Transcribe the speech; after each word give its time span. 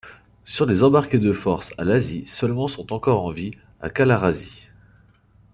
Sur 0.45 0.65
les 0.65 0.83
embarquées 0.83 1.19
de 1.19 1.31
force 1.31 1.75
à 1.77 1.83
Iași, 1.83 2.25
seulement 2.25 2.67
sont 2.67 2.91
encore 2.91 3.23
en 3.23 3.29
vie 3.29 3.51
à 3.81 3.89
Călărași. 3.91 4.71